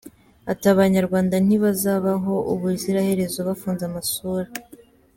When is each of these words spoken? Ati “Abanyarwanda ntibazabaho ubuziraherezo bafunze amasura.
Ati 0.51 0.65
“Abanyarwanda 0.73 1.35
ntibazabaho 1.45 2.33
ubuziraherezo 2.53 3.39
bafunze 3.47 3.83
amasura. 3.89 4.49